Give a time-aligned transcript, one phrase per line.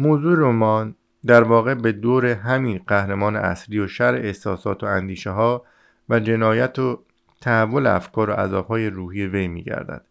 [0.00, 0.94] موضوع رمان
[1.26, 5.64] در واقع به دور همین قهرمان اصلی و شر احساسات و اندیشه ها
[6.08, 7.02] و جنایت و
[7.40, 10.04] تحول افکار و عذابهای روحی وی میگردد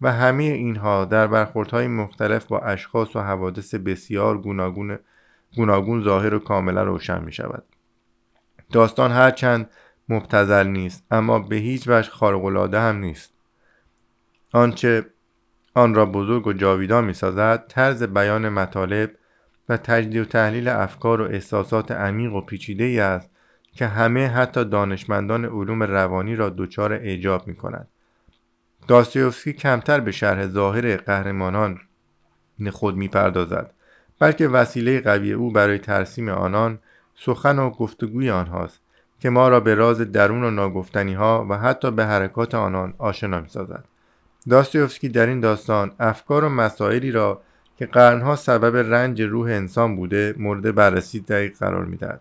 [0.00, 4.98] و همه اینها در برخوردهای مختلف با اشخاص و حوادث بسیار گوناگون
[5.56, 7.64] گوناگون ظاهر و کاملا روشن می شود
[8.72, 9.70] داستان هرچند
[10.08, 13.34] مبتزل نیست اما به هیچ وجه خارق‌العاده هم نیست.
[14.52, 15.06] آنچه
[15.74, 19.10] آن را بزرگ و جاویدان می سازد طرز بیان مطالب
[19.68, 23.30] و تجدید و تحلیل افکار و احساسات عمیق و پیچیده است
[23.72, 27.88] که همه حتی دانشمندان علوم روانی را دچار اعجاب می کند.
[28.88, 31.78] داستایوفسکی کمتر به شرح ظاهر قهرمانان
[32.70, 33.70] خود می پردازد
[34.18, 36.78] بلکه وسیله قوی او برای ترسیم آنان
[37.14, 38.80] سخن و گفتگوی آنهاست
[39.20, 43.40] که ما را به راز درون و ناگفتنی ها و حتی به حرکات آنان آشنا
[43.40, 43.84] می سازد.
[44.50, 47.42] داستایوفسکی در این داستان افکار و مسائلی را
[47.78, 52.20] که قرنها سبب رنج روح انسان بوده مورد بررسی دقیق قرار می‌دهد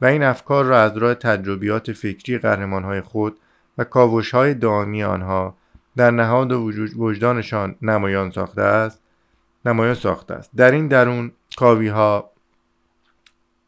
[0.00, 3.36] و این افکار را از راه تجربیات فکری قهرمانهای خود
[3.78, 5.54] و کاوشهای دائمی آنها
[5.96, 9.00] در نهاد و وجدانشان نمایان ساخته است.
[9.64, 10.50] نمایان ساخته است.
[10.56, 12.30] در این درون کاوی ها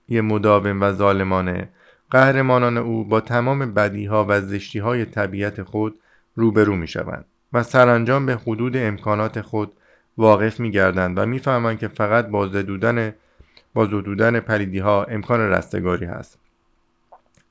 [0.08, 1.68] یه مداوم و ظالمانه
[2.10, 6.00] قهرمانان او با تمام بدی ها و زشتی های طبیعت خود
[6.36, 9.72] روبرو می شوند و سرانجام به حدود امکانات خود
[10.18, 13.14] واقف می گردند و می‌فهمند که فقط با زدودن
[13.74, 16.38] با زدودن پلیدی ها امکان رستگاری هست.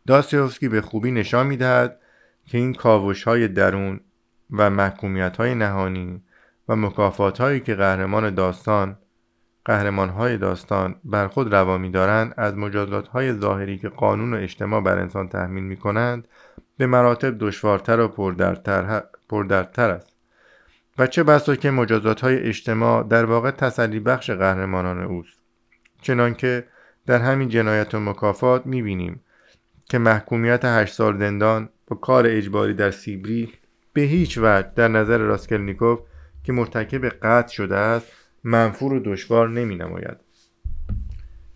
[0.08, 2.00] داستیوفسکی به خوبی نشان می دهد
[2.46, 4.00] که این کاوش های درون
[4.52, 6.22] و محکومیت های نهانی
[6.70, 8.98] و مکافات هایی که قهرمان داستان
[9.66, 14.38] قهرمان های داستان بر خود روا می دارند از مجازات های ظاهری که قانون و
[14.38, 16.28] اجتماع بر انسان تحمیل می کنند
[16.78, 20.13] به مراتب دشوارتر و پردردتر, پردردتر است.
[20.98, 25.40] و چه بسا که مجازات های اجتماع در واقع تسلی بخش قهرمانان اوست.
[26.02, 26.68] چنانکه
[27.06, 29.22] در همین جنایت و مکافات می‌بینیم
[29.90, 33.54] که محکومیت هشت سال زندان با کار اجباری در سیبری
[33.94, 36.00] به هیچ وجه در نظر راسکلنیکوف
[36.44, 38.12] که مرتکب قتل شده است
[38.44, 40.18] منفور و دشوار نمی نماید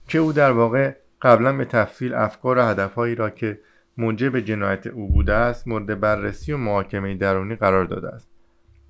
[0.07, 3.59] که او در واقع قبلا به تفصیل افکار و هدفهایی را که
[3.97, 8.36] موجب جنایت او بوده است مورد بررسی و محاکمه درونی قرار داده است.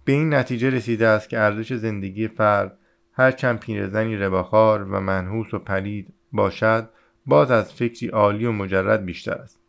[0.08, 2.78] به این نتیجه رسیده است که ارزش زندگی فرد
[3.14, 6.90] هرچند پیرزنی رباخار و منحوس و پلید باشد
[7.26, 9.60] باز از فکری عالی و مجرد بیشتر است.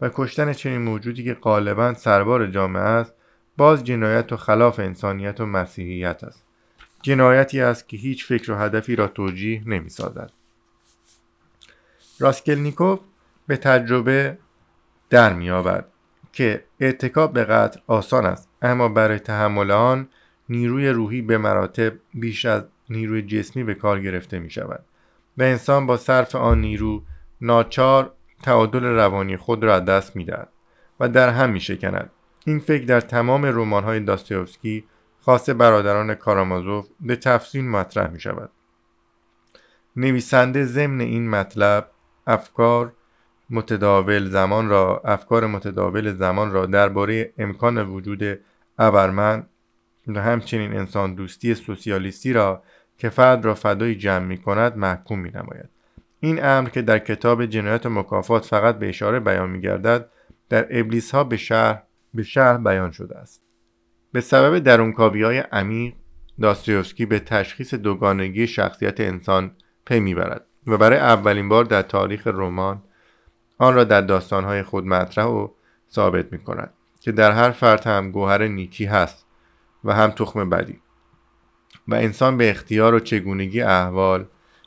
[0.00, 3.14] و کشتن چنین موجودی که غالبا سربار جامعه است
[3.56, 6.44] باز جنایت و خلاف انسانیت و مسیحیت است.
[7.02, 10.32] جنایتی است که هیچ فکر و هدفی را توجیه نمی سازد
[12.18, 13.00] راسکلنیکوف
[13.46, 14.38] به تجربه
[15.10, 15.89] در میابد
[16.32, 20.08] که اعتکاب به قتل آسان است اما برای تحمل آن
[20.48, 24.84] نیروی روحی به مراتب بیش از نیروی جسمی به کار گرفته می شود
[25.38, 27.02] و انسان با صرف آن نیرو
[27.40, 30.48] ناچار تعادل روانی خود را از دست می دهد
[31.00, 32.10] و در هم می شکند
[32.46, 34.84] این فکر در تمام رمان های داستیوفسکی
[35.20, 38.50] خاص برادران کارامازوف به تفصیل مطرح می شود
[39.96, 41.90] نویسنده ضمن این مطلب
[42.26, 42.92] افکار
[43.50, 48.40] متداول زمان را افکار متداول زمان را درباره امکان وجود
[48.78, 49.46] ابرمن
[50.06, 52.62] و همچنین انسان دوستی سوسیالیستی را
[52.98, 55.68] که فرد را فدای جمع می کند محکوم می نماید.
[56.20, 60.10] این امر که در کتاب جنایت مکافات فقط به اشاره بیان می گردد
[60.48, 61.82] در ابلیس ها به شهر
[62.14, 63.42] به شهر بیان شده است
[64.12, 65.94] به سبب درونکاوی های عمیق
[66.40, 69.52] داستایوفسکی به تشخیص دوگانگی شخصیت انسان
[69.86, 72.82] پی می‌برد و برای اولین بار در تاریخ رمان
[73.60, 75.48] آن را در داستانهای خود مطرح و
[75.92, 79.26] ثابت می کند که در هر فرد هم گوهر نیکی هست
[79.84, 80.80] و هم تخم بدی
[81.88, 84.24] و انسان به اختیار و چگونگی احوال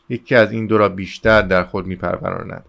[0.10, 2.66] یکی از این دو را بیشتر در خود میپروراند.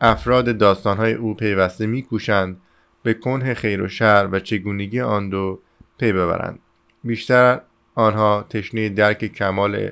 [0.00, 2.60] افراد داستانهای او پیوسته میکوشند
[3.02, 5.60] به کنه خیر و شر و چگونگی آن دو
[5.98, 6.58] پی ببرند.
[7.04, 7.60] بیشتر
[7.94, 9.90] آنها تشنه درک کمال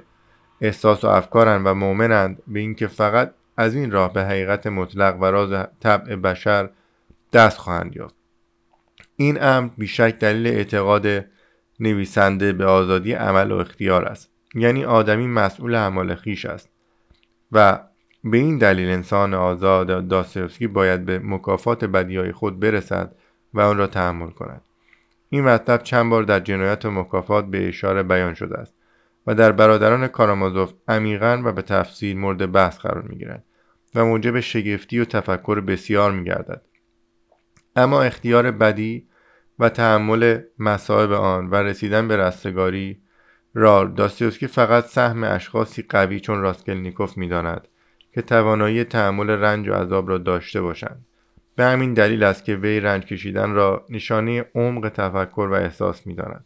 [0.60, 5.24] احساس و افکارند و مؤمنند به اینکه فقط از این راه به حقیقت مطلق و
[5.24, 6.70] راز طبع بشر
[7.32, 8.14] دست خواهند یافت.
[9.16, 11.06] این امر بیشک دلیل اعتقاد
[11.80, 14.30] نویسنده به آزادی عمل و اختیار است.
[14.54, 16.68] یعنی آدمی مسئول اعمال خیش است.
[17.53, 17.80] و
[18.24, 23.14] به این دلیل انسان آزاد داستایوفسکی باید به مکافات بدیهای خود برسد
[23.54, 24.62] و آن را تحمل کند.
[25.28, 28.74] این مطلب چند بار در جنایت و مکافات به اشاره بیان شده است
[29.26, 33.44] و در برادران کارامازوف عمیقا و به تفصیل مورد بحث قرار می‌گیرد.
[33.97, 36.63] و موجب شگفتی و تفکر بسیار میگردد.
[37.77, 39.09] اما اختیار بدی
[39.59, 43.01] و تحمل مصائب آن و رسیدن به رستگاری
[43.54, 47.69] را داستیوسکی فقط سهم اشخاصی قوی چون راسکلنیکوف می‌داند
[48.13, 51.07] که توانایی تحمل رنج و عذاب را داشته باشند.
[51.57, 56.45] به همین دلیل است که وی رنج کشیدن را نشانه عمق تفکر و احساس می‌داند.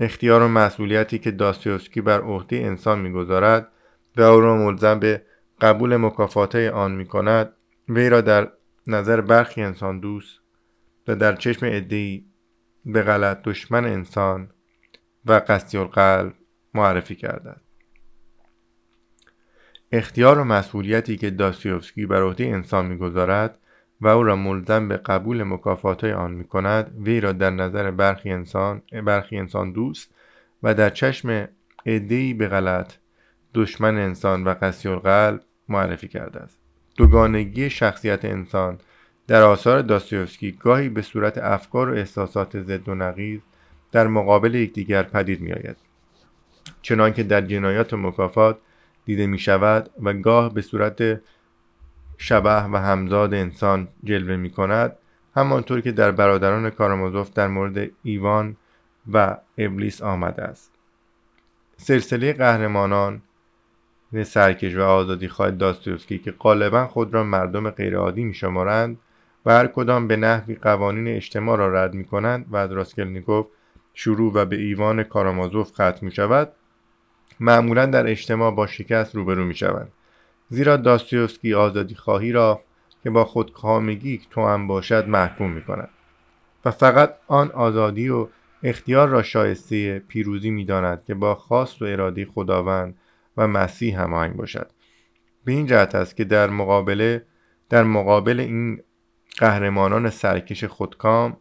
[0.00, 3.68] اختیار و مسئولیتی که داستیوسکی بر عهده انسان می‌گذارد
[4.16, 5.22] و او را ملزم به
[5.62, 7.52] قبول مکافاته آن می کند
[7.88, 8.48] وی را در
[8.86, 10.40] نظر برخی انسان دوست
[11.08, 12.26] و در چشم ادهی
[12.84, 14.50] به غلط دشمن انسان
[15.26, 16.34] و قصدی القلب
[16.74, 17.56] معرفی کرده
[19.92, 23.58] اختیار و مسئولیتی که داستیوفسکی بر عهده انسان می‌گذارد
[24.00, 28.30] و او را ملزم به قبول مکافات آن می کند وی را در نظر برخی
[28.30, 30.14] انسان برخی انسان دوست
[30.62, 31.48] و در چشم
[31.86, 32.92] عدهای به غلط
[33.54, 35.40] دشمن انسان و قسی القلب
[35.72, 36.58] معرفی کرده است.
[36.96, 38.78] دوگانگی شخصیت انسان
[39.26, 43.40] در آثار داستیوفسکی گاهی به صورت افکار و احساسات ضد و نقیض
[43.92, 45.76] در مقابل یکدیگر پدید می آید
[46.82, 48.58] چنانکه در جنایات و مکافات
[49.04, 51.20] دیده می شود و گاه به صورت
[52.18, 54.96] شبه و همزاد انسان جلوه می کند
[55.36, 58.56] همانطور که در برادران کارامازوف در مورد ایوان
[59.12, 60.72] و ابلیس آمده است.
[61.76, 63.22] سلسله قهرمانان
[64.12, 68.98] سرکش و آزادی خواهد داستوفسکی که غالبا خود را مردم غیرعادی می شمارند
[69.46, 73.46] و هر کدام به نحوی قوانین اجتماع را رد می کنند و از راسکلنیکوف
[73.94, 76.52] شروع و به ایوان کارامازوف ختم می شود
[77.40, 79.92] معمولا در اجتماع با شکست روبرو می شوند
[80.48, 82.60] زیرا داستیوفسکی آزادی خواهی را
[83.02, 85.88] که با خودکامگی هم باشد محکوم می کند
[86.64, 88.28] و فقط آن آزادی و
[88.62, 92.94] اختیار را شایسته پیروزی می داند که با خواست و اراده خداوند
[93.36, 94.70] و مسیح هماهنگ باشد
[95.44, 97.26] به این جهت است که در مقابله
[97.68, 98.82] در مقابل این
[99.38, 101.36] قهرمانان سرکش خودکام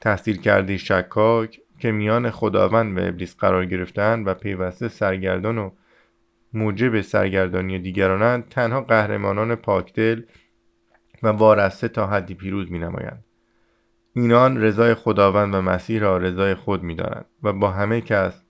[0.00, 5.70] تحصیل کرده شکاک که میان خداوند و ابلیس قرار گرفتن و پیوسته سرگردان و
[6.52, 10.22] موجب سرگردانی دیگرانند تنها قهرمانان پاکدل
[11.22, 13.24] و وارسته تا حدی پیروز می نمایند.
[14.12, 18.42] اینان رضای خداوند و مسیح را رضای خود می دارند و با همه کس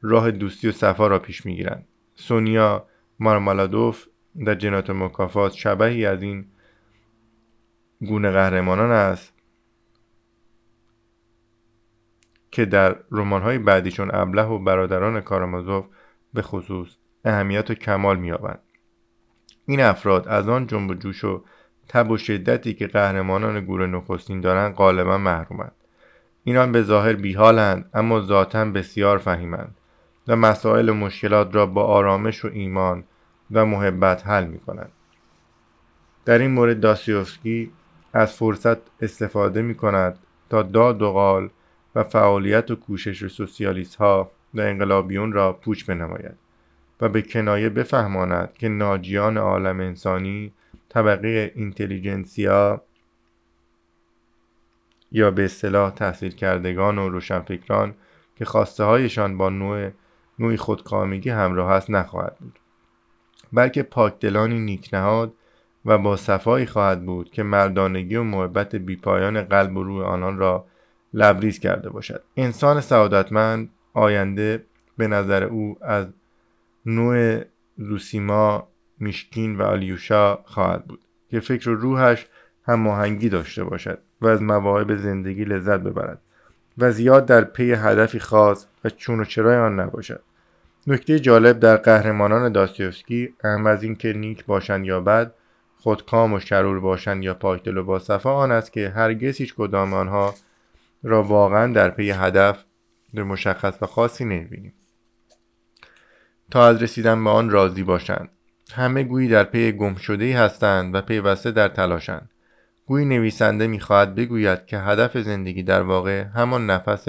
[0.00, 1.88] راه دوستی و صفا را پیش می گیرند.
[2.14, 2.86] سونیا
[3.20, 4.06] مارمالادوف
[4.46, 6.46] در جنات مکافات شبهی از این
[8.00, 9.32] گونه قهرمانان است
[12.50, 15.86] که در رمان‌های بعدی چون ابله و برادران کارامازوف
[16.34, 18.60] به خصوص اهمیت و کمال می‌یابند.
[19.66, 21.44] این افراد از آن جنب و جوش و
[21.88, 25.72] تب و شدتی که قهرمانان گروه نخستین دارند غالبا محرومند.
[26.44, 29.77] اینان به ظاهر بیحالند اما ذاتا بسیار فهیمند.
[30.28, 33.04] و مسائل مشکلات را با آرامش و ایمان
[33.50, 34.92] و محبت حل می کنند.
[36.24, 37.70] در این مورد داستیوفسکی
[38.12, 40.18] از فرصت استفاده می کند
[40.50, 41.50] تا داد و قال
[41.94, 46.34] و فعالیت و کوشش سوسیالیست ها و انقلابیون را پوچ بنماید
[47.00, 50.52] و به کنایه بفهماند که ناجیان عالم انسانی
[50.88, 52.82] طبقه اینتلیجنسیا
[55.12, 57.94] یا به اصطلاح تحصیل کردگان و روشنفکران
[58.36, 59.90] که خواسته هایشان با نوع
[60.38, 62.58] نوعی خودکامگی همراه است نخواهد بود.
[63.52, 65.32] بلکه پاکدلانی نیکنهاد
[65.84, 70.66] و با صفایی خواهد بود که مردانگی و محبت بیپایان قلب و روح آنان را
[71.14, 72.22] لبریز کرده باشد.
[72.36, 74.64] انسان سعادتمند آینده
[74.96, 76.06] به نظر او از
[76.86, 77.40] نوع
[77.78, 82.26] زوسیما میشکین و آلیوشا خواهد بود که فکر و روحش
[82.66, 86.20] هماهنگی داشته باشد و از مواهب زندگی لذت ببرد
[86.78, 90.20] و زیاد در پی هدفی خاص و چون و چرای آن نباشد.
[90.90, 95.34] نکته جالب در قهرمانان داستیوفسکی اهم از اینکه نیک باشند یا بد
[95.76, 100.34] خودکام و شرور باشند یا پاکدل و باصفا آن است که هرگز هیچ کدام آنها
[101.02, 102.64] را واقعا در پی هدف
[103.14, 104.72] مشخص و خاصی نمی‌بینیم.
[106.50, 108.28] تا از رسیدن به آن راضی باشند.
[108.74, 112.30] همه گویی در پی گم شده هستند و پیوسته در تلاشند.
[112.86, 117.08] گویی نویسنده می‌خواهد بگوید که هدف زندگی در واقع همان نفس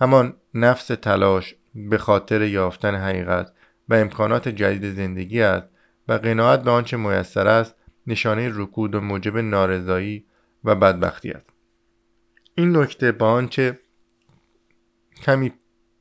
[0.00, 3.52] همان نفس تلاش به خاطر یافتن حقیقت
[3.88, 5.68] و امکانات جدید زندگی است
[6.08, 7.74] و قناعت به آنچه میسر است
[8.06, 10.24] نشانه رکود و موجب نارضایی
[10.64, 11.50] و بدبختی است
[12.54, 13.78] این نکته با آنچه
[15.22, 15.52] کمی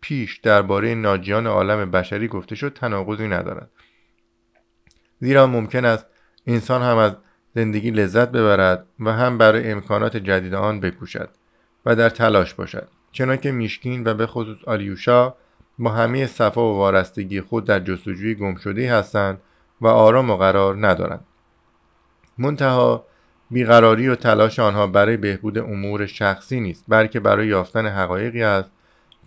[0.01, 3.69] پیش درباره ناجیان عالم بشری گفته شد تناقضی ندارد.
[5.19, 6.05] زیرا ممکن است
[6.47, 7.17] انسان هم از
[7.55, 11.29] زندگی لذت ببرد و هم برای امکانات جدید آن بکوشد
[11.85, 12.87] و در تلاش باشد.
[13.11, 15.35] چنانکه میشکین و به خصوص آلیوشا
[15.79, 19.41] با همه صفا و وارستگی خود در جستجوی گمشده هستند
[19.81, 21.25] و آرام و قرار ندارند.
[22.37, 23.05] منتها
[23.51, 28.69] بیقراری و تلاش آنها برای بهبود امور شخصی نیست بلکه برای یافتن حقایقی است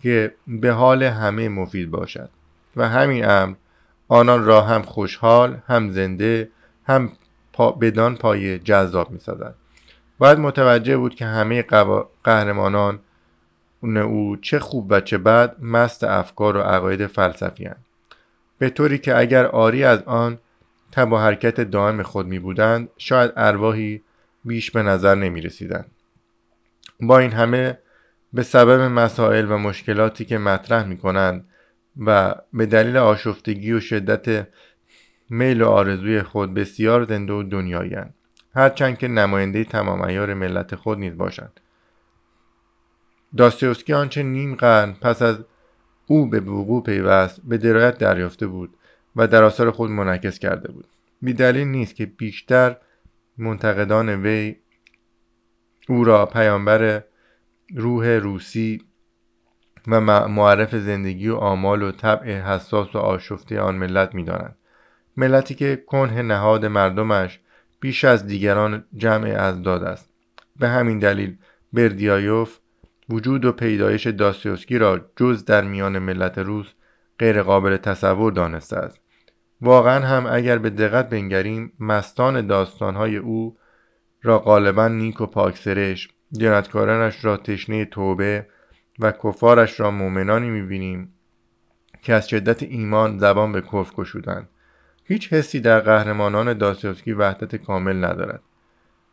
[0.03, 2.31] که به حال همه مفید باشد.
[2.77, 3.55] و همین امر
[4.09, 6.51] آنان را هم خوشحال هم زنده
[6.87, 7.13] هم
[7.53, 9.55] پا بدان پایه جذاب می سازد
[10.19, 11.65] باید متوجه بود که همه
[12.25, 12.99] قهرمانان
[13.83, 17.69] او چه خوب و چه بد مست افکار و عقاید فلسفی
[18.59, 20.39] به طوری که اگر آری از آن
[20.93, 24.03] تب و حرکت دائم خود می بودند شاید ارواحی
[24.45, 25.85] بیش به نظر نمی رسیدن.
[27.01, 27.79] با این همه
[28.33, 31.45] به سبب مسائل و مشکلاتی که مطرح می کنند
[32.07, 34.49] و به دلیل آشفتگی و شدت
[35.31, 37.97] میل و آرزوی خود بسیار زنده و دنیایی
[38.55, 41.61] هرچند که نماینده تمام ایار ملت خود نیز باشند.
[43.37, 45.45] داستیوسکی آنچه نیم قرن پس از
[46.07, 48.77] او به وقوع پیوست به درایت دریافته بود
[49.17, 50.87] و در آثار خود منعکس کرده بود.
[51.39, 52.77] دلیل نیست که بیشتر
[53.39, 54.57] منتقدان وی
[55.89, 57.05] او را پیامبر
[57.75, 58.83] روح روسی
[59.87, 64.57] و معرف زندگی و آمال و طبع حساس و آشفته آن ملت می‌دانند.
[65.17, 67.41] ملتی که کنه نهاد مردمش
[67.81, 70.11] بیش از دیگران جمع از داد است.
[70.57, 71.37] به همین دلیل
[71.73, 72.59] بردیایوف
[73.09, 76.67] وجود و پیدایش داستیوسکی را جز در میان ملت روس
[77.19, 79.01] غیر قابل تصور دانسته است.
[79.61, 83.57] واقعا هم اگر به دقت بنگریم مستان داستانهای او
[84.23, 88.47] را غالبا نیک و پاکسرش جنتکارانش را تشنه توبه
[88.99, 91.15] و کفارش را مؤمنانی می‌بینیم
[92.03, 94.49] که از شدت ایمان زبان به کفر گشودند.
[95.05, 98.43] هیچ حسی در قهرمانان داستوفسکی وحدت کامل ندارد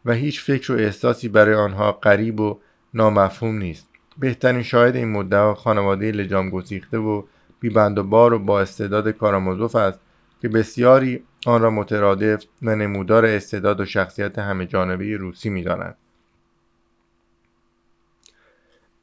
[0.06, 2.60] و هیچ فکر و احساسی برای آنها غریب و
[2.96, 3.90] نامفهوم نیست.
[4.18, 7.24] بهترین شاهد این مدعا خانواده لجام گسیخته و
[7.60, 10.00] بیبند و بار و با استعداد کارامازوف است
[10.42, 15.98] که بسیاری آن را مترادف و نمودار استعداد و شخصیت همه جانبه روسی می‌دانند.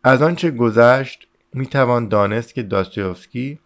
[0.04, 3.58] از آنچه گذشت می‌توان دانست که داستیوفسکی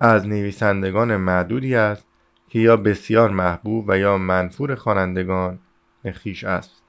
[0.00, 2.06] از نویسندگان معدودی است
[2.48, 5.58] که یا بسیار محبوب و یا منفور خوانندگان
[6.12, 6.83] خیش است.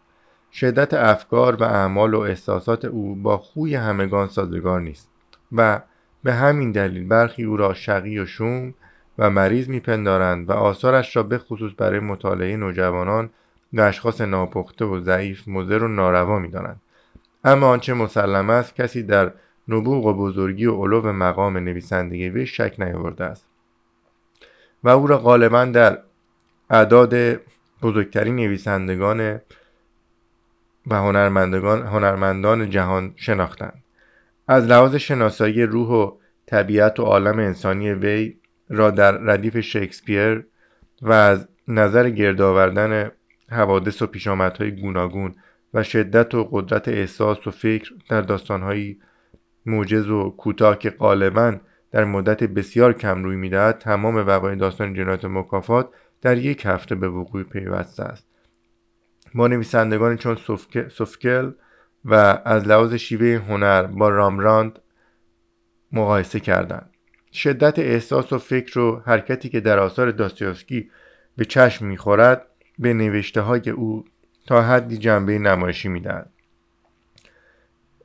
[0.55, 5.09] شدت افکار و اعمال و احساسات او با خوی همگان سازگار نیست
[5.51, 5.81] و
[6.23, 8.73] به همین دلیل برخی او را شقی و شوم
[9.19, 13.29] و مریض میپندارند و آثارش را به خصوص برای مطالعه نوجوانان
[13.73, 16.81] و اشخاص ناپخته و ضعیف مضر و ناروا می‌دانند.
[17.43, 19.31] اما آنچه مسلم است کسی در
[19.67, 23.45] نبوغ و بزرگی و علو مقام نویسندگی وی شک نیاورده است
[24.83, 25.99] و او را غالبا در
[26.69, 27.39] اعداد
[27.81, 29.39] بزرگترین نویسندگان
[30.87, 33.83] و هنرمندگان هنرمندان جهان شناختند.
[34.47, 36.11] از لحاظ شناسایی روح و
[36.45, 38.35] طبیعت و عالم انسانی وی
[38.69, 40.45] را در ردیف شکسپیر
[41.01, 43.11] و از نظر گرد آوردن
[43.49, 45.35] حوادث و پیشامدهای گوناگون
[45.73, 48.99] و شدت و قدرت احساس و فکر در داستانهایی
[49.65, 51.55] موجز و کوتاه که غالبا
[51.91, 55.89] در مدت بسیار کم روی می‌دهد تمام وقایع داستان جنایت مکافات
[56.21, 58.27] در یک هفته به وقوع پیوسته است.
[59.35, 60.37] با نویسندگانی چون
[60.89, 61.51] سوفکل
[62.05, 62.13] و
[62.45, 64.79] از لحاظ شیوه هنر با رامراند
[65.91, 66.89] مقایسه کردند.
[67.33, 70.89] شدت احساس و فکر و حرکتی که در آثار داستیوفسکی
[71.37, 72.45] به چشم می‌خورد
[72.79, 74.05] به نوشته های او
[74.47, 76.29] تا حدی جنبه نمایشی می‌دهد.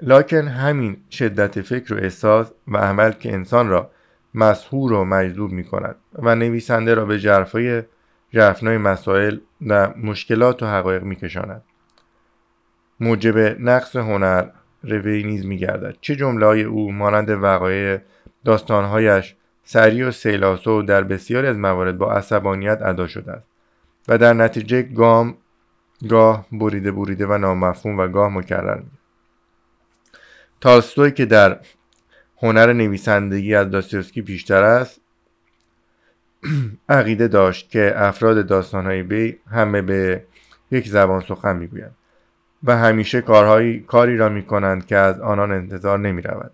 [0.02, 3.90] لاکن همین شدت فکر و احساس و عمل که انسان را
[4.34, 7.82] مسهور و مجذوب می کند و نویسنده را به جرفای
[8.30, 11.62] جرفنای مسائل و مشکلات و حقایق می کشاند.
[13.00, 14.49] موجب نقص هنر
[14.82, 15.96] روی نیز می گردد.
[16.00, 17.99] چه جمله های او مانند وقایع
[18.44, 23.46] داستانهایش سریع و سیلاسو در بسیاری از موارد با عصبانیت ادا شده است
[24.08, 25.37] و در نتیجه گام
[26.08, 28.90] گاه بریده بریده و نامفهوم و گاه مکرر می
[30.60, 31.60] تالستوی که در
[32.37, 35.00] هنر نویسندگی از داستیوسکی بیشتر است
[36.88, 40.23] عقیده داشت که افراد داستانهای بی همه به
[40.70, 41.97] یک زبان سخن می‌گویند
[42.64, 46.50] و همیشه کارهایی کاری را می کنند که از آنان انتظار نمی رود.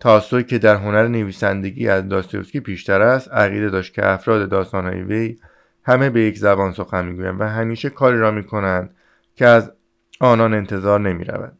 [0.00, 5.38] تالستوی که در هنر نویسندگی از داستیوسکی بیشتر است عقیده داشت که افراد داستانهای وی
[5.82, 8.94] همه به یک زبان سخن می‌گویند و همیشه کاری را می کنند
[9.36, 9.72] که از
[10.20, 11.58] آنان انتظار نمی رود.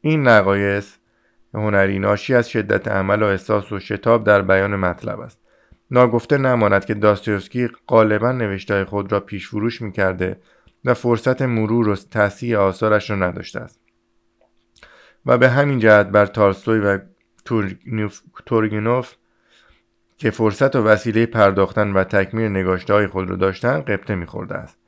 [0.00, 0.96] این نقایص
[1.54, 5.45] هنری ناشی از شدت عمل و احساس و شتاب در بیان مطلب است
[5.90, 10.40] ناگفته نماند که داستیوسکی غالبا نوشته خود را پیش فروش می‌کرده
[10.84, 13.80] و فرصت مرور و تصحیح آثارش را نداشته است.
[15.26, 16.98] و به همین جهت بر تارستوی و
[18.46, 19.14] تورگنوف
[20.18, 24.78] که فرصت و وسیله پرداختن و تکمیل نگاشته خود را داشتند قبطه میخورده است.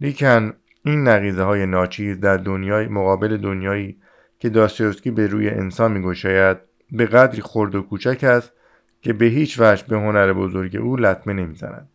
[0.00, 0.52] لیکن
[0.84, 3.96] این نقیزه های ناچیز در دنیای مقابل دنیایی
[4.38, 6.58] که داستایوفسکی به روی انسان میگشاید
[6.92, 8.52] به قدری خرد و کوچک است
[9.02, 11.88] که به هیچ وجه به هنر بزرگ او لطمه نمی‌زند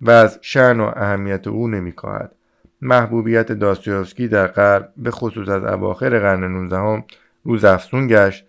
[0.00, 2.32] و از شعن و اهمیت او نمیکاهد.
[2.82, 7.04] محبوبیت داستایوفسکی در غرب به خصوص از اواخر قرن 19
[7.44, 8.44] روز افزون گشت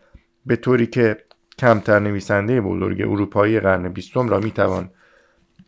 [0.46, 1.18] به طوری که
[1.60, 4.90] کمتر نویسنده بزرگ اروپایی قرن بیستم را می‌توان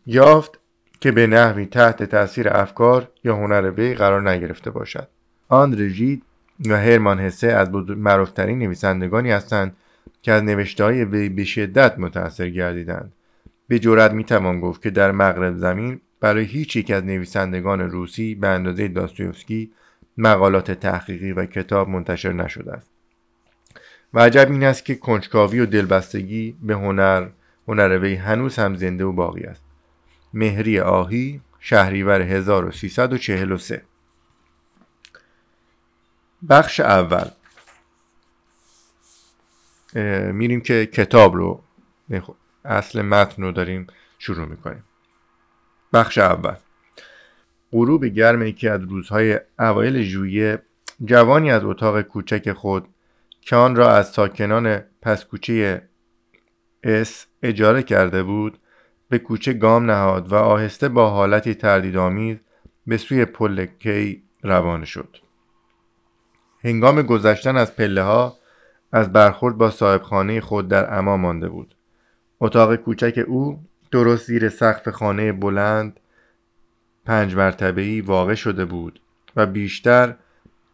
[0.06, 0.60] یافت
[1.00, 5.08] که به نحوی تحت تاثیر افکار یا هنر وی قرار نگرفته باشد.
[5.48, 6.22] آندر ژید
[6.68, 9.76] و هرمان هسه از معروفترین نویسندگانی هستند
[10.26, 13.12] که از نوشته های وی به شدت متاثر گردیدند.
[13.68, 18.48] به جرات می‌توان گفت که در مغرب زمین برای هیچ یک از نویسندگان روسی به
[18.48, 19.72] اندازه داستویفسکی
[20.18, 22.90] مقالات تحقیقی و کتاب منتشر نشده است.
[24.14, 27.28] و عجب این است که کنجکاوی و دلبستگی به هنر
[27.68, 29.62] هنر وی هنوز هم زنده و باقی است.
[30.34, 33.82] مهری آهی شهریور 1343
[36.48, 37.28] بخش اول.
[40.32, 41.62] میریم که کتاب رو
[42.64, 43.86] اصل متن رو داریم
[44.18, 44.84] شروع می‌کنیم.
[45.92, 46.54] بخش اول.
[47.72, 50.62] غروب گرم یکی از روزهای اوایل ژوئیه
[51.04, 52.88] جوانی از اتاق کوچک خود
[53.40, 55.82] که آن را از ساکنان پسکوچه
[56.82, 58.58] اس اجاره کرده بود
[59.08, 62.36] به کوچه گام نهاد و آهسته با حالتی تردیدآمیز
[62.86, 65.16] به سوی پل کی روانه شد.
[66.64, 68.36] هنگام گذشتن از پله ها
[68.92, 71.74] از برخورد با صاحبخانه خود در اما مانده بود.
[72.40, 76.00] اتاق کوچک او درست زیر سقف خانه بلند
[77.04, 79.00] پنج مرتبه‌ای واقع شده بود
[79.36, 80.14] و بیشتر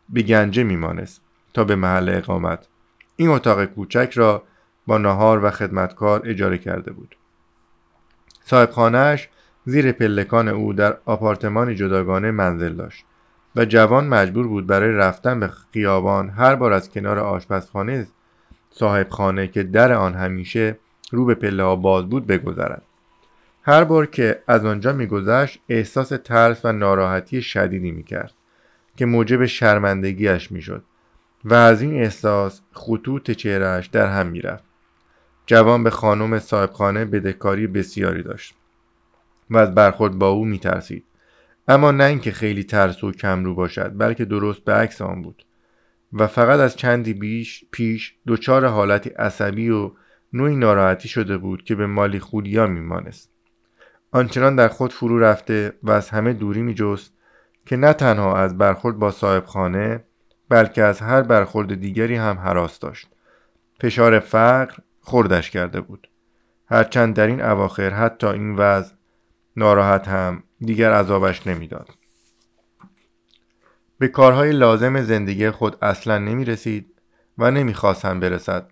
[0.09, 1.21] به گنجه میمانست
[1.55, 2.69] تا به محل اقامت.
[3.17, 4.43] این اتاق کوچک را
[4.87, 7.17] با نهار و خدمتکار اجاره کرده بود.
[8.45, 9.29] صاحبخانهاش
[9.65, 13.05] زیر پلکان او در آپارتمانی جداگانه منزل داشت.
[13.57, 18.07] و جوان مجبور بود برای رفتن به خیابان هر بار از کنار آشپزخانه
[18.71, 20.79] صاحبخانه که در آن همیشه
[21.11, 22.83] رو به پله باز بود بگذرد.
[23.63, 28.33] هر بار که از آنجا میگذشت احساس ترس و ناراحتی شدیدی می‌کرد
[28.97, 30.85] که موجب شرمندگیش می‌شد
[31.45, 34.65] و از این احساس خطوط چهرهش در هم می‌رفت.
[35.47, 38.55] جوان به خانم صاحبخانه بدهکاری بسیاری داشت
[39.51, 41.05] و از برخورد با او میترسید.
[41.69, 45.45] اما نه اینکه خیلی ترس و کمرو باشد بلکه درست به عکس آن بود.
[46.13, 49.91] و فقط از چندی بیش پیش دچار حالتی عصبی و
[50.33, 53.31] نوعی ناراحتی شده بود که به مالی خودیا میمانست.
[54.11, 57.13] آنچنان در خود فرو رفته و از همه دوری میجست
[57.67, 60.05] که نه تنها از برخورد با صاحبخانه
[60.49, 63.09] بلکه از هر برخورد دیگری هم حراس داشت.
[63.81, 66.09] فشار فقر خوردش کرده بود.
[66.67, 68.95] هرچند در این اواخر حتی این وضع
[69.57, 71.89] ناراحت هم دیگر عذابش نمی‌داد.
[73.99, 76.95] به کارهای لازم زندگی خود اصلا نمی رسید
[77.39, 78.71] و نمی‌خواست هم برسد.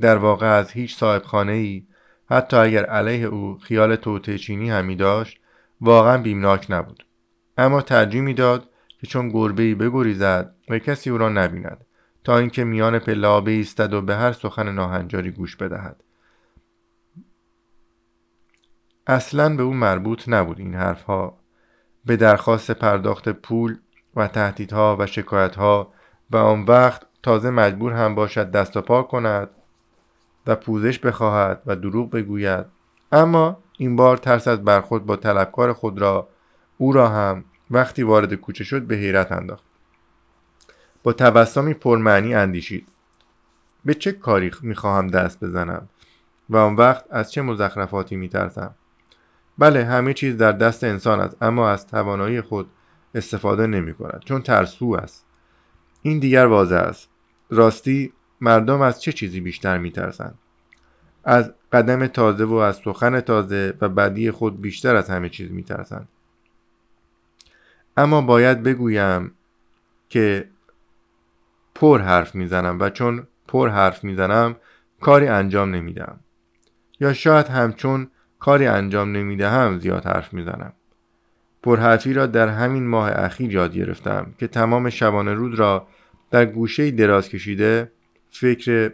[0.00, 1.86] در واقع از هیچ صاحب خانه ای
[2.30, 5.40] حتی اگر علیه او خیال توته چینی همی داشت
[5.80, 7.06] واقعا بیمناک نبود.
[7.58, 8.68] اما ترجیح می‌داد
[9.00, 11.86] که چون گربه ای بگریزد و کسی او را نبیند
[12.24, 16.04] تا اینکه میان پله بایستد و به هر سخن ناهنجاری گوش بدهد.
[19.10, 21.38] اصلا به او مربوط نبود این حرفها.
[22.04, 23.78] به درخواست پرداخت پول
[24.16, 25.92] و تهدیدها و شکایتها
[26.30, 29.48] و آن وقت تازه مجبور هم باشد دست و پا کند
[30.46, 32.66] و پوزش بخواهد و دروغ بگوید.
[33.12, 36.28] اما این بار ترس از برخورد با طلبکار خود را
[36.78, 39.64] او را هم وقتی وارد کوچه شد به حیرت انداخت.
[41.02, 42.86] با تبسمی پرمعنی اندیشید.
[43.84, 45.88] به چه کاری می‌خواهم دست بزنم؟
[46.50, 48.74] و آن وقت از چه مزخرفاتی میترسم؟
[49.60, 52.70] بله همه چیز در دست انسان است اما از توانایی خود
[53.14, 55.26] استفاده نمی کند چون ترسو است.
[56.02, 57.08] این دیگر واضح است.
[57.50, 60.38] راستی مردم از چه چیزی بیشتر میترسند؟
[61.24, 66.08] از قدم تازه و از سخن تازه و بدی خود بیشتر از همه چیز میترسند.
[67.96, 69.32] اما باید بگویم
[70.08, 70.48] که
[71.74, 74.56] پر حرف می‌زنم و چون پر حرف می‌زنم
[75.00, 76.20] کاری انجام نمیدم
[77.00, 80.72] یا شاید همچون کاری انجام نمی‌دهم زیاد حرف می‌زنم.
[81.62, 85.86] پرحرفی را در همین ماه اخیر یاد گرفتم که تمام شبانه رود را
[86.30, 87.92] در گوشه دراز کشیده
[88.30, 88.92] فکر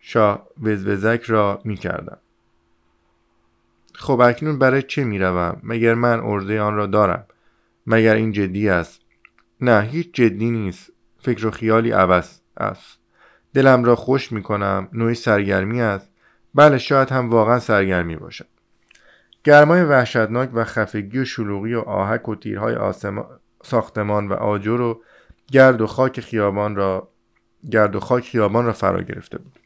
[0.00, 2.18] شاه وزوزک را می کردم.
[3.94, 7.26] خب اکنون برای چه می روم؟ مگر من ارزه آن را دارم؟
[7.86, 9.00] مگر این جدی است؟
[9.60, 10.92] نه هیچ جدی نیست.
[11.18, 12.98] فکر و خیالی عوض است.
[13.54, 16.09] دلم را خوش می کنم نوعی سرگرمی است.
[16.54, 18.46] بله شاید هم واقعا سرگرمی باشد.
[19.44, 22.76] گرمای وحشتناک و خفگی و شلوغی و آهک و تیرهای
[23.62, 25.02] ساختمان و آجر و
[25.52, 27.08] گرد و خاک خیابان را
[27.70, 29.60] گرد و خاک خیابان را فرا گرفته بود.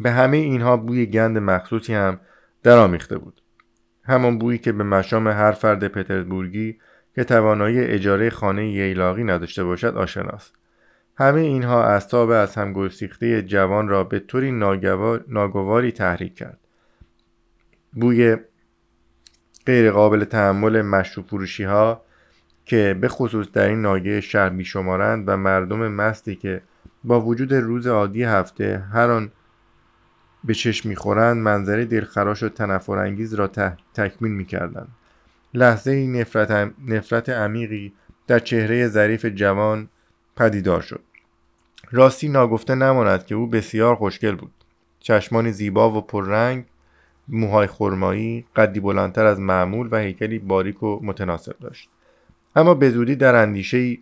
[0.00, 2.20] به همه اینها بوی گند مخصوصی هم
[2.62, 3.42] درآمیخته بود.
[4.04, 6.78] همان بویی که به مشام هر فرد پترزبورگی
[7.14, 10.54] که توانایی اجاره خانه ییلاقی نداشته باشد آشناست.
[11.16, 14.52] همه اینها اعصاب از هم گسیخته جوان را به طوری
[15.28, 16.58] ناگواری تحریک کرد.
[17.92, 18.36] بوی
[19.66, 22.02] غیر قابل تحمل مشروب فروشی ها
[22.64, 26.62] که به خصوص در این ناگه شهر بیشمارند و مردم مستی که
[27.04, 29.32] با وجود روز عادی هفته هر آن
[30.44, 33.46] به چشم می‌خورند منظره دلخراش و تنفرانگیز را
[33.94, 34.88] تکمیل می‌کردند.
[35.54, 36.24] لحظه
[36.86, 37.92] نفرت عمیقی
[38.26, 39.88] در چهره ظریف جوان
[40.36, 41.00] پدیدار شد.
[41.90, 44.52] راستی ناگفته نماند که او بسیار خوشگل بود.
[45.00, 46.64] چشمانی زیبا و پررنگ
[47.28, 51.88] موهای خرمایی قدی بلندتر از معمول و هیکلی باریک و متناسب داشت.
[52.56, 53.98] اما به زودی در اندیشه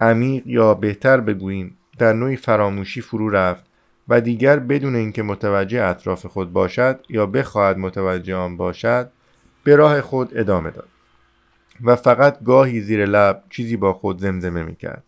[0.00, 3.64] عمیق یا بهتر بگوییم در نوعی فراموشی فرو رفت
[4.08, 9.10] و دیگر بدون اینکه متوجه اطراف خود باشد یا بخواهد متوجه آن باشد
[9.64, 10.88] به راه خود ادامه داد.
[11.84, 15.02] و فقط گاهی زیر لب چیزی با خود زمزمه می کرد.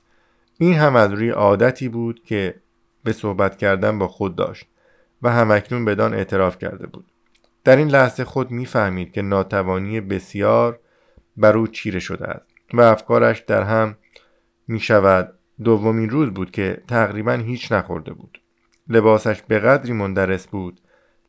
[0.63, 2.55] این هم از روی عادتی بود که
[3.05, 4.67] به صحبت کردن با خود داشت
[5.23, 7.05] و همکنون بدان اعتراف کرده بود.
[7.65, 10.79] در این لحظه خود می‌فهمید که ناتوانی بسیار
[11.37, 13.97] بر او چیره شده است و افکارش در هم
[14.69, 15.33] می شود
[15.65, 18.41] دومین روز بود که تقریبا هیچ نخورده بود.
[18.89, 20.81] لباسش به قدری مندرس بود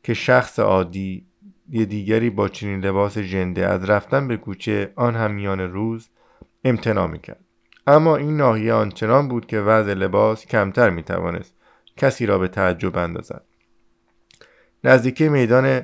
[0.03, 1.25] که شخص عادی
[1.69, 6.09] یه دیگری با چنین لباس ژنده از رفتن به کوچه آن هم میان روز
[6.63, 7.39] امتناع می‌کرد.
[7.87, 11.55] اما این ناحیه آنچنان بود که وضع لباس کمتر می‌توانست
[11.97, 13.43] کسی را به تعجب اندازد
[14.83, 15.81] نزدیکی میدان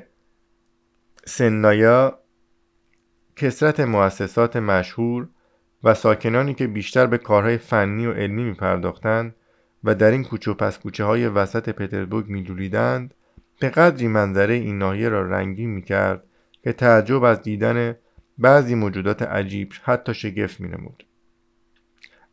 [1.24, 2.18] سنایا
[3.36, 5.28] کسرت مؤسسات مشهور
[5.84, 9.34] و ساکنانی که بیشتر به کارهای فنی و علمی می پرداختند
[9.84, 12.68] و در این کوچه و پس کوچه های وسط پترزبورگ می
[13.60, 16.24] به قدری منظره این ناحیه را رنگین می کرد
[16.62, 17.96] که تعجب از دیدن
[18.38, 21.04] بعضی موجودات عجیب حتی شگفت می نمود.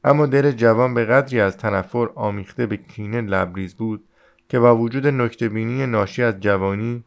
[0.04, 4.04] اما دل جوان به قدری از تنفر آمیخته به کینه لبریز بود
[4.50, 7.04] که با وجود نکتبینی ناشی از جوانی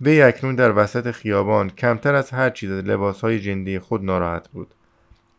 [0.00, 4.74] وی اکنون در وسط خیابان کمتر از هر چیز لباسهای جندی خود ناراحت بود.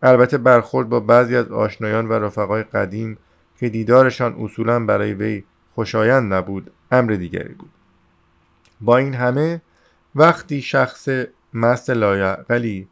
[0.04, 3.18] البته برخورد با بعضی از آشنایان و رفقای قدیم
[3.60, 5.44] که دیدارشان اصولا برای وی
[5.76, 7.70] خوشایند نبود امر دیگری بود.
[8.82, 9.62] با این همه
[10.16, 11.10] وقتی شخص
[11.54, 12.88] مست لایعقلی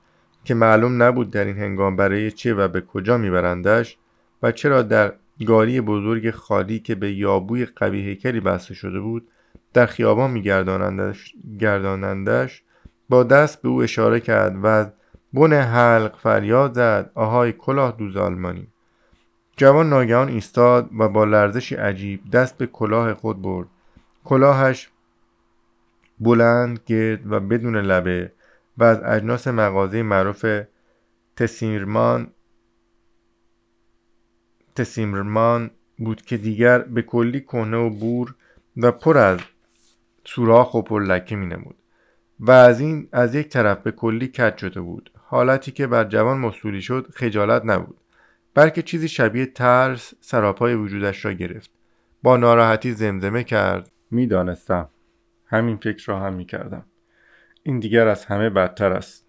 [0.47, 3.97] که معلوم نبود در این هنگام برای چه و به کجا میبرندش
[4.43, 5.13] و چرا در
[5.45, 9.27] گاری بزرگ خالی که به یابوی قوی هیکلی بسته شده بود
[9.73, 12.63] در خیابان میگردانندش
[13.09, 14.87] با دست به او اشاره کرد و از
[15.33, 18.67] بن حلق فریاد زد آهای کلاه دوز آلمانی
[19.57, 23.67] جوان ناگهان ایستاد و با لرزشی عجیب دست به کلاه خود برد.
[24.23, 24.89] کلاهش
[26.19, 28.31] بلند گرد و بدون لبه
[28.77, 30.45] و از اجناس مغازه معروف
[31.35, 32.31] تسیرمان
[34.75, 38.35] تسیمرمان بود که دیگر به کلی کهنه و بور
[38.77, 39.39] و پر از
[40.25, 41.75] سوراخ و پر لکه می نمود
[42.39, 45.11] و از این از یک طرف به کلی کج شده بود.
[45.23, 47.97] حالتی که بر جوان مصولی شد خجالت نبود
[48.53, 51.69] بلکه چیزی شبیه ترس سراپای وجودش را گرفت.
[52.23, 53.91] با ناراحتی زمزمه کرد.
[54.11, 54.89] می‌دانستم
[55.45, 56.85] همین فکر را هم می‌کردم
[57.67, 59.27] این دیگر از همه بدتر است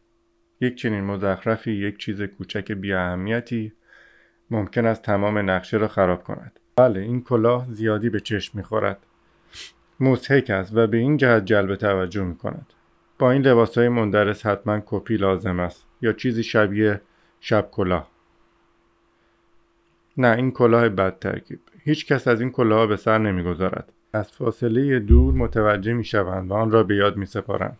[0.60, 3.72] یک چنین مزخرفی یک چیز کوچک بی اهمیتی
[4.50, 8.98] ممکن است تمام نقشه را خراب کند بله این کلاه زیادی به چشم می‌خورد
[10.00, 12.66] مضحک است و به این جهت جلب توجه می کند.
[13.18, 17.00] با این لباس های مندرس حتما کپی لازم است یا چیزی شبیه
[17.40, 18.10] شب کلاه.
[20.16, 21.60] نه این کلاه بد ترکیب.
[21.84, 23.92] هیچ کس از این کلاه به سر نمی‌گذارد.
[24.12, 27.78] از فاصله دور متوجه می شوند و آن را به یاد می سپارند.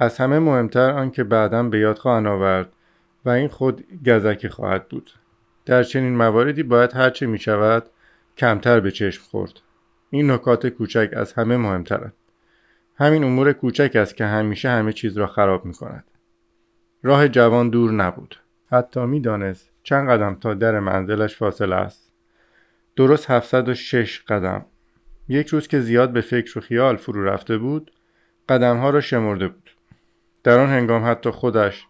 [0.00, 2.72] از همه مهمتر آنکه بعدا به یاد خواهند آورد
[3.24, 5.10] و این خود گزکی خواهد بود.
[5.66, 7.86] در چنین مواردی باید هرچه می شود
[8.36, 9.60] کمتر به چشم خورد.
[10.10, 12.12] این نکات کوچک از همه مهمترند
[12.96, 16.04] همین امور کوچک است که همیشه همه چیز را خراب می کند.
[17.02, 18.36] راه جوان دور نبود.
[18.70, 22.12] حتی می‌دانست چند قدم تا در منزلش فاصله است.
[22.96, 24.64] درست 706 قدم.
[25.28, 27.92] یک روز که زیاد به فکر و خیال فرو رفته بود،
[28.48, 29.67] قدمها را شمرده بود.
[30.44, 31.86] در آن هنگام حتی خودش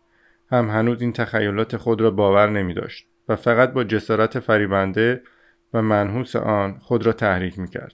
[0.51, 5.23] هم هنوز این تخیلات خود را باور نمی داشت و فقط با جسارت فریبنده
[5.75, 7.93] و منحوس آن خود را تحریک می کرد.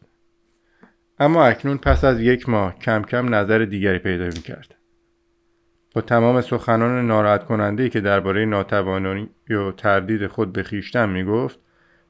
[1.18, 4.74] اما اکنون پس از یک ماه کم کم نظر دیگری پیدا می کرد.
[5.94, 11.58] با تمام سخنان ناراحت کننده که درباره ناتوانی و تردید خود به خیشتن می گفت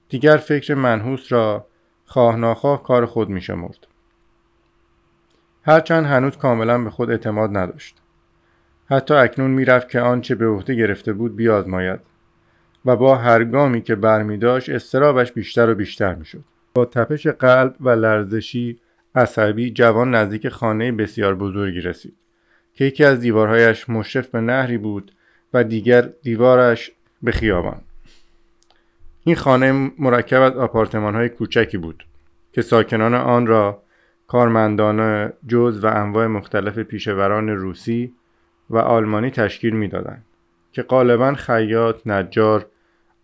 [0.09, 1.67] دیگر فکر منحوس را
[2.05, 3.87] خواه ناخواه کار خود می شمرد.
[5.63, 8.04] هرچند هنوز کاملا به خود اعتماد نداشت.
[8.87, 12.01] حتی اکنون می‌رفت که آنچه به عهده گرفته بود بیازماید
[12.85, 16.45] و با هر گامی که برمی داشت استرابش بیشتر و بیشتر می‌شد.
[16.75, 18.79] با تپش قلب و لرزشی
[19.15, 22.15] عصبی جوان نزدیک خانه بسیار بزرگی رسید
[22.75, 25.13] که یکی از دیوارهایش مشرف به نهری بود
[25.55, 26.93] و دیگر دیوارش
[27.23, 27.81] به خیابان
[29.25, 32.05] این خانه مرکب از آپارتمان های کوچکی بود
[32.53, 33.83] که ساکنان آن را
[34.27, 38.13] کارمندان جز و انواع مختلف پیشوران روسی
[38.71, 40.25] و آلمانی تشکیل می‌دادند
[40.73, 42.67] که غالبا خیاط، نجار،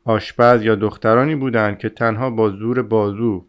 [0.04, 3.44] آشپز یا دخترانی بودند که تنها با زور بازو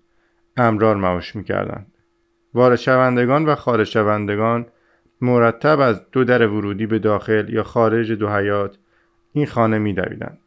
[0.58, 1.88] امرار معاش می‌کردند.
[2.54, 4.66] وارد شوندگان و خارج شوندگان
[5.22, 8.78] مرتب از دو در ورودی به داخل یا خارج دو حیات
[9.34, 10.38] این خانه میدویدند.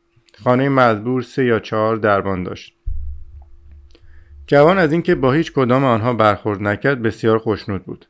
[0.45, 2.77] خانه مزبور سه یا چهار دربان داشت.
[4.47, 8.07] جوان از اینکه با هیچ کدام آنها برخورد نکرد بسیار خوشنود بود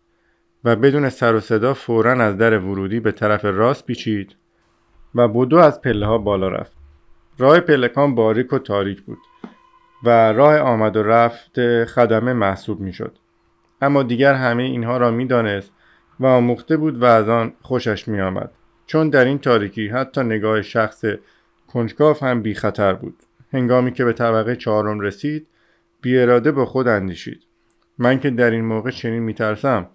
[0.64, 4.36] و بدون سر و صدا فورا از در ورودی به طرف راست پیچید
[5.14, 6.76] و بدو از پله ها بالا رفت.
[7.38, 9.18] راه پلکان باریک و تاریک بود
[10.04, 13.18] و راه آمد و رفت خدمه محسوب می‌شد.
[13.82, 15.72] اما دیگر همه اینها را می‌دانست
[16.20, 18.50] و آموخته بود و از آن خوشش می آمد.
[18.86, 21.04] چون در این تاریکی حتی نگاه شخص
[21.68, 23.16] کنجکاف هم بی خطر بود.
[23.52, 25.46] هنگامی که به طبقه چهارم رسید
[26.00, 27.42] بی اراده با خود اندیشید.
[27.98, 29.86] من که در این موقع چنین می ترسم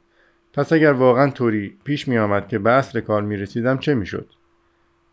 [0.59, 4.05] پس اگر واقعا طوری پیش می آمد که به اصل کار می رسیدم چه می
[4.05, 4.29] شد؟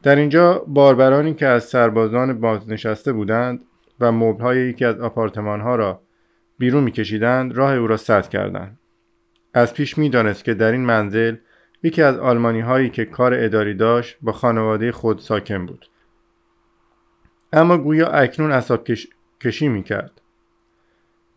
[0.02, 3.64] در اینجا باربرانی که از سربازان بازنشسته بودند
[4.00, 6.02] و مبلهای یکی از آپارتمان ها را
[6.58, 8.78] بیرون میکشیدند راه او را سد کردند
[9.54, 11.36] از پیش می‌دانست که در این منزل
[11.82, 15.86] یکی از آلمانی هایی که کار اداری داشت با خانواده خود ساکن بود
[17.52, 19.08] اما گویا اکنون اصاب کش...
[19.40, 20.20] کشی می کرد.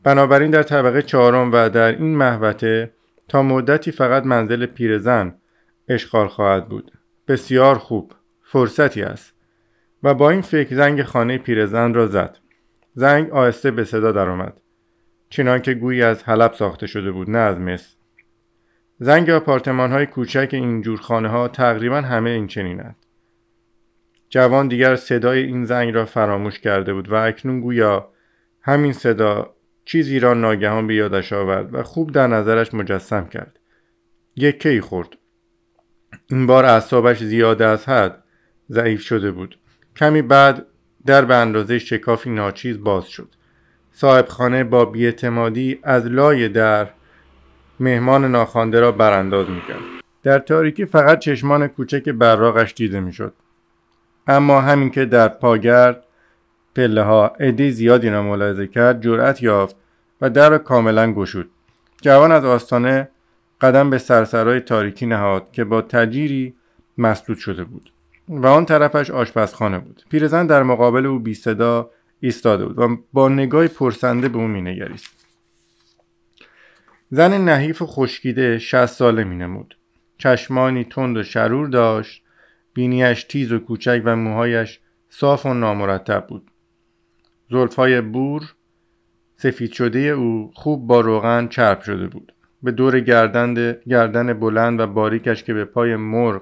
[0.04, 2.92] بنابراین در طبقه چهارم و در این محوطه
[3.30, 5.36] تا مدتی فقط منزل پیرزن
[5.88, 6.92] اشغال خواهد بود.
[7.28, 8.14] بسیار خوب.
[8.44, 9.34] فرصتی است.
[10.04, 12.38] و با این فکر زنگ خانه پیرزن را زد.
[12.94, 14.62] زنگ آهسته به صدا درآمد.
[15.30, 17.96] چنان که گویی از حلب ساخته شده بود نه از مصر
[19.00, 22.96] زنگ آپارتمان های کوچک این جور خانه ها تقریبا همه این چنینند
[24.30, 28.10] جوان دیگر صدای این زنگ را فراموش کرده بود و اکنون گویا
[28.62, 29.56] همین صدا
[29.92, 33.60] چیزی را ناگهان به یادش آورد و خوب در نظرش مجسم کرد.
[34.36, 35.18] یک کی خورد.
[36.28, 38.24] این بار اعصابش زیاده از حد
[38.70, 39.60] ضعیف شده بود.
[39.96, 40.66] کمی بعد
[41.06, 43.36] در به اندازه شکافی ناچیز باز شد.
[43.92, 46.88] صاحب خانه با بیاعتمادی از لای در
[47.80, 49.82] مهمان ناخوانده را برانداز می‌کرد.
[50.24, 53.34] در تاریکی فقط چشمان کوچک براغش دیده می‌شد.
[54.28, 56.04] اما همین که در پاگرد
[56.76, 57.34] پله ها
[57.70, 59.79] زیادی را ملاحظه کرد جرأت یافت
[60.22, 61.50] و در کاملا گشود.
[62.02, 63.10] جوان از آستانه
[63.62, 66.54] قدم به سرسرای تاریکی نهاد که با تجیری
[66.98, 67.92] مسدود شده بود
[68.30, 70.04] و آن طرفش آشپزخانه بود.
[70.10, 75.26] پیرزن در مقابل او بی صدا ایستاده بود و با نگاهی پرسنده به او مینگریست.
[77.12, 79.78] زن نحیف و خشکیده شست ساله مینمود.
[80.18, 82.24] چشمانی تند و شرور داشت.
[82.74, 84.80] بینیش تیز و کوچک و موهایش
[85.10, 86.52] صاف و نامرتب بود.
[87.50, 88.54] زلفهای بور
[89.42, 92.34] سفید شده او خوب با روغن چرب شده بود.
[92.64, 96.42] به دور گردن بلند و باریکش که به پای مرغ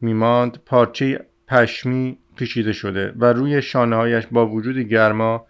[0.00, 5.46] میماند پارچه پشمی پیچیده شده و روی شانههایش با وجود گرما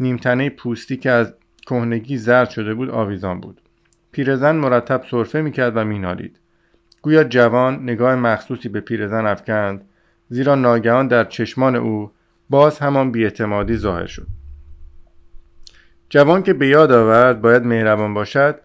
[0.00, 1.34] نیمتنه پوستی که از
[1.66, 3.60] کهنگی زرد شده بود آویزان بود.
[4.12, 6.38] پیرزن مرتب صرفه می‌کرد و مینالید.
[7.02, 9.84] گویا جوان نگاه مخصوصی به پیرزن افکند
[10.28, 12.10] زیرا ناگهان در چشمان او
[12.50, 14.37] باز همان بیاعتمادی ظاهر شد.
[16.08, 18.60] جوان که به یاد آورد باید مهربان باشد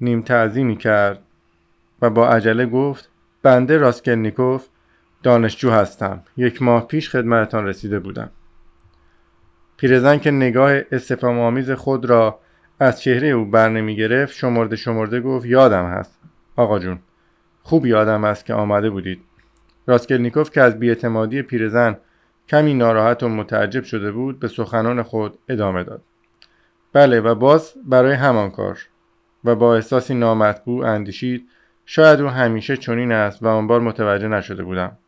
[0.00, 1.22] نیم تعظیمی کرد
[2.02, 3.08] و با عجله گفت
[3.42, 4.68] بنده راسکلنیکوف
[5.22, 6.22] دانشجو هستم.
[6.36, 8.30] یک ماه پیش خدمتتان رسیده بودم.
[9.76, 12.40] پیرزن که نگاه استفام آمیز خود را
[12.80, 16.18] از چهره او بر نمی گرفت شمرده شمرده گفت یادم هست.
[16.56, 16.98] آقا جون
[17.62, 19.20] خوب یادم است که آمده بودید.
[19.86, 21.96] راسکلنیکوف که از بیاعتمادی پیرزن
[22.48, 26.02] کمی ناراحت و متعجب شده بود به سخنان خود ادامه داد.
[26.94, 28.78] بله و باز برای همان کار
[29.44, 31.48] و با احساسی نامطبوع اندیشید
[31.86, 34.98] شاید او همیشه چنین است و آن بار متوجه نشده بودم.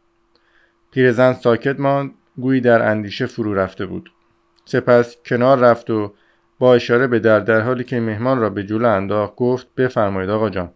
[0.90, 4.10] پیرزن ساکت ماند گویی در اندیشه فرو رفته بود.
[4.64, 6.14] سپس کنار رفت و
[6.58, 10.50] با اشاره به در در حالی که مهمان را به جلو انداخت گفت بفرمایید آقا
[10.50, 10.70] جان.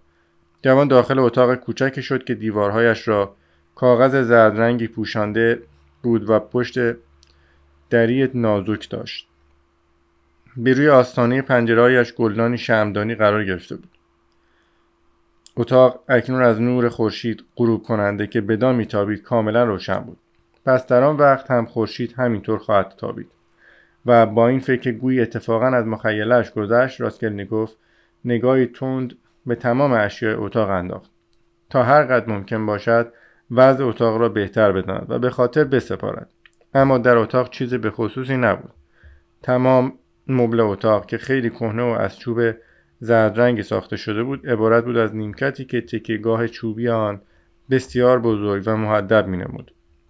[0.62, 3.36] جوان داخل اتاق کوچکی شد که دیوارهایش را
[3.74, 5.62] کاغذ زرد رنگی پوشانده
[6.02, 6.78] بود و پشت
[7.90, 9.29] دری نازک داشت.
[10.56, 13.90] به روی آستانه پنجرهایش گلدانی شمدانی قرار گرفته بود.
[15.56, 20.18] اتاق اکنون از نور خورشید غروب کننده که بدا میتابید کاملا روشن بود.
[20.66, 23.30] پس در آن وقت هم خورشید همینطور خواهد تابید.
[24.06, 27.76] و با این فکر گویی اتفاقا از مخیلش گذشت راسکل گفت
[28.24, 31.10] نگاهی تند به تمام اشیاء اتاق انداخت.
[31.70, 33.12] تا هر قد ممکن باشد
[33.50, 36.30] وضع اتاق را بهتر بداند و به خاطر بسپارد.
[36.74, 38.70] اما در اتاق چیز به خصوصی نبود.
[39.42, 39.92] تمام
[40.30, 42.40] مبل اتاق که خیلی کهنه و از چوب
[43.00, 47.20] زرد رنگی ساخته شده بود عبارت بود از نیمکتی که تکیگاه چوبی آن
[47.70, 49.72] بسیار بزرگ و محدب می نمود.